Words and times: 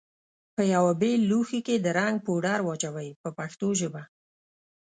په 0.55 0.61
یوه 0.73 0.91
بېل 1.01 1.21
لوښي 1.29 1.59
کې 1.67 1.75
د 1.79 1.87
رنګ 1.99 2.15
پوډر 2.25 2.59
واچوئ 2.63 3.09
په 3.21 3.29
پښتو 3.37 3.67
ژبه. 3.79 4.03